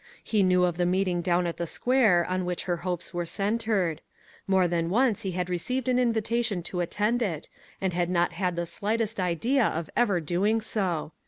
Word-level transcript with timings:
He 0.23 0.41
knew 0.41 0.63
of 0.63 0.77
the 0.77 0.85
meeting 0.87 1.21
down 1.21 1.45
at 1.45 1.57
the 1.57 1.67
square 1.67 2.25
on 2.27 2.43
which 2.43 2.63
her 2.63 2.77
hopes 2.77 3.13
were 3.13 3.27
centered. 3.27 4.01
More 4.47 4.67
than 4.67 4.89
once 4.89 5.21
he 5.21 5.33
had 5.33 5.47
received 5.47 5.87
an 5.87 5.99
invitation 5.99 6.63
to 6.63 6.81
attend 6.81 7.21
it, 7.21 7.47
and 7.79 7.93
had 7.93 8.09
not 8.09 8.31
had 8.33 8.55
the 8.55 8.65
slightest 8.65 9.19
idea 9.19 9.63
of 9.65 9.91
ever 9.95 10.19
doing 10.19 10.59
so. 10.59 11.11